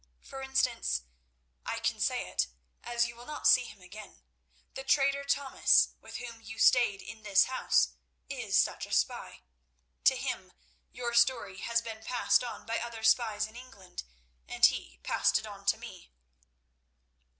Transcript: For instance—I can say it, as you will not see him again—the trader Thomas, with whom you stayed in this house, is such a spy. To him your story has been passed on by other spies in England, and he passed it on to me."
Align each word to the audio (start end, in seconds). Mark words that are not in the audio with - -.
For 0.23 0.41
instance—I 0.41 1.77
can 1.77 1.99
say 1.99 2.27
it, 2.27 2.47
as 2.83 3.05
you 3.07 3.15
will 3.15 3.27
not 3.27 3.45
see 3.47 3.65
him 3.65 3.81
again—the 3.83 4.83
trader 4.85 5.23
Thomas, 5.23 5.89
with 6.01 6.17
whom 6.17 6.41
you 6.41 6.57
stayed 6.57 7.03
in 7.03 7.21
this 7.21 7.43
house, 7.43 7.89
is 8.27 8.57
such 8.57 8.87
a 8.87 8.91
spy. 8.93 9.41
To 10.05 10.15
him 10.15 10.53
your 10.91 11.13
story 11.13 11.57
has 11.59 11.83
been 11.83 12.01
passed 12.03 12.43
on 12.43 12.65
by 12.65 12.79
other 12.79 13.03
spies 13.03 13.45
in 13.45 13.55
England, 13.55 14.01
and 14.47 14.65
he 14.65 14.97
passed 15.03 15.37
it 15.37 15.45
on 15.45 15.65
to 15.67 15.77
me." 15.77 16.09